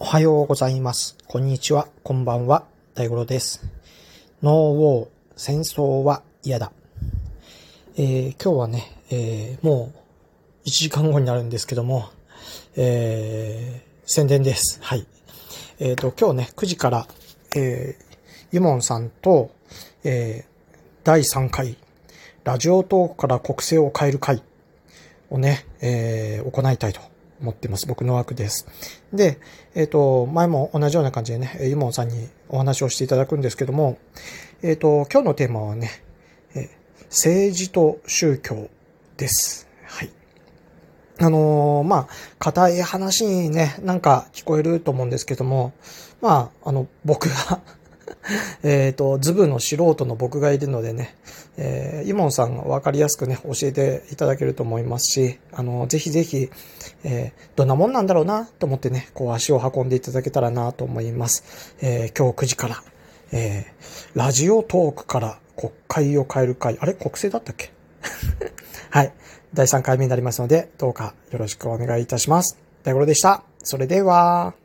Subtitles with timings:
[0.00, 1.16] おはようございます。
[1.28, 1.86] こんにちは。
[2.02, 2.64] こんばんは。
[2.94, 3.64] 大五郎です。
[4.42, 6.72] ノーウォー、戦争は嫌だ。
[7.96, 9.92] えー今日はね、えーも
[10.64, 12.08] う1時間後になるんですけども、
[12.74, 14.80] えー宣伝です。
[14.82, 15.06] はい。
[15.78, 17.06] えっ、と、今日ね、9時から、
[17.54, 18.04] えー
[18.50, 19.52] ユモンさんと、
[20.02, 21.76] えー第3回、
[22.42, 24.42] ラジオトークから国政を変える会
[25.30, 27.00] をね、えー行いたいと
[27.40, 27.86] 思ってます。
[27.86, 28.66] 僕の枠です。
[29.12, 29.38] で、
[29.74, 33.98] えっ、と、前も同じような感じでね、ユモンさんにお話をしていただくんですけども、
[34.62, 35.90] えっ、と、今日のテーマはね、
[36.54, 36.70] え
[37.10, 38.68] 政治と宗教
[39.16, 39.68] です。
[39.84, 40.10] はい。
[41.20, 42.08] あのーまあ、
[42.38, 45.72] 硬い話にね、なんか聞こえると思うんですけども、
[46.20, 47.60] まあ、あの、僕が
[48.62, 51.14] えっと、ズブの素人の僕がいるのでね、
[51.56, 56.50] えー、イモンさんがわかりやすくね、教えていただけると思いますし、あの、ぜひぜひ、
[57.04, 61.74] えーどんなもんなんだろうなと思ってね、こう足を運んでいただけたらなと思います。
[61.80, 62.82] えー今日9時から、
[63.32, 66.94] えーラジオトークから国会を変える会、あれ？
[66.94, 67.72] 国政だったっけ？
[68.90, 69.12] はい。
[69.52, 72.58] 第3回目になりますので、どうかよろしくお願いいたします。
[72.82, 73.44] 大五郎でした。
[73.62, 74.63] それでは。